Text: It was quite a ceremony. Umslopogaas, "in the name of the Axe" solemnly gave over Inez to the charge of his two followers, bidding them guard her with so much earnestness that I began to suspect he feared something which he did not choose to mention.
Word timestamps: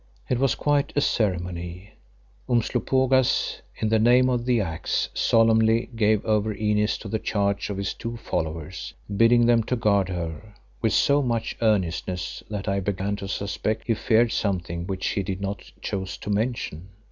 It 0.29 0.39
was 0.39 0.55
quite 0.55 0.91
a 0.95 0.99
ceremony. 1.01 1.91
Umslopogaas, 2.49 3.61
"in 3.77 3.89
the 3.89 3.99
name 3.99 4.29
of 4.31 4.45
the 4.45 4.59
Axe" 4.59 5.09
solemnly 5.13 5.91
gave 5.95 6.25
over 6.25 6.51
Inez 6.51 6.97
to 6.97 7.07
the 7.07 7.19
charge 7.19 7.69
of 7.69 7.77
his 7.77 7.93
two 7.93 8.17
followers, 8.17 8.95
bidding 9.15 9.45
them 9.45 9.61
guard 9.61 10.09
her 10.09 10.55
with 10.81 10.93
so 10.93 11.21
much 11.21 11.55
earnestness 11.61 12.41
that 12.49 12.67
I 12.67 12.79
began 12.79 13.15
to 13.17 13.27
suspect 13.27 13.85
he 13.85 13.93
feared 13.93 14.31
something 14.31 14.87
which 14.87 15.05
he 15.09 15.21
did 15.21 15.39
not 15.39 15.71
choose 15.83 16.17
to 16.17 16.31
mention. 16.31 16.89